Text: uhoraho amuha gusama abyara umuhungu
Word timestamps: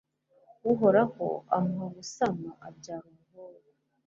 uhoraho 0.71 1.27
amuha 1.55 1.87
gusama 1.97 2.49
abyara 2.67 3.05
umuhungu 3.11 3.67